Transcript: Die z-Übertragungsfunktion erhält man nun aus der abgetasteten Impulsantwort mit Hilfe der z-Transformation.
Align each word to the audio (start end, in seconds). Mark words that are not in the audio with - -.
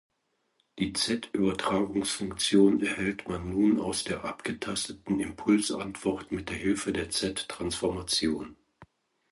Die 0.79 0.93
z-Übertragungsfunktion 0.93 2.81
erhält 2.81 3.27
man 3.29 3.51
nun 3.51 3.79
aus 3.79 4.03
der 4.03 4.25
abgetasteten 4.25 5.19
Impulsantwort 5.19 6.31
mit 6.31 6.49
Hilfe 6.49 6.91
der 6.91 7.11
z-Transformation. 7.11 8.55